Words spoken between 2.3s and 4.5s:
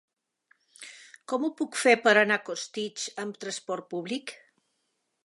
a Costitx amb transport públic?